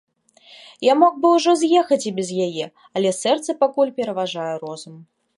[0.85, 2.65] Я мог бы ўжо з'ехаць і без яе,
[2.99, 4.95] але сэрца пакуль пераважвае розум.